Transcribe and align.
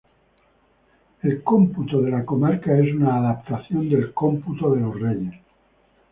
El 1.21 1.43
Cómputo 1.43 2.01
de 2.01 2.09
la 2.09 2.25
Comarca 2.25 2.75
es 2.75 2.91
una 2.91 3.17
adaptación 3.17 3.87
del 3.87 4.11
Cómputo 4.15 4.73
de 4.73 4.81
los 4.81 4.99
Reyes. 4.99 5.35